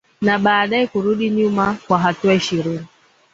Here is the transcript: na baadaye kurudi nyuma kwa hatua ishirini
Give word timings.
na 0.21 0.35
baadaye 0.39 0.87
kurudi 0.87 1.29
nyuma 1.29 1.77
kwa 1.87 1.99
hatua 1.99 2.33
ishirini 2.33 2.85